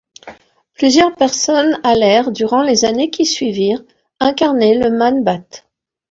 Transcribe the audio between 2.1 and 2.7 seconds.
durant